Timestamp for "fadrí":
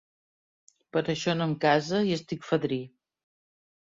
2.53-2.79